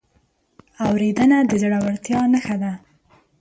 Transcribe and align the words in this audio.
اورېدنه 0.87 1.37
د 1.49 1.51
زړورتیا 1.61 2.21
نښه 2.33 2.55
ده. 2.61 2.71